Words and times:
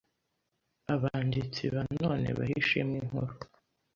abanditsi 0.95 1.63
ba 1.73 1.83
none 2.01 2.27
baha 2.37 2.53
ishimwe 2.61 2.95
Inkuru 3.03 3.33